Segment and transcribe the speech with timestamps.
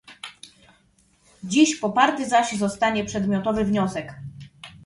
[1.43, 4.13] Dziś poparty zaś zostanie przedmiotowy wniosek